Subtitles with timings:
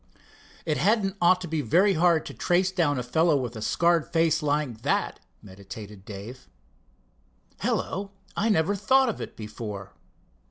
[0.65, 4.11] "It hadn't ought to be very hard to trace down a fellow with a scarred
[4.11, 6.47] face like that," meditated Dave.
[7.59, 8.09] "Hello!
[8.35, 9.91] I never thought of it before."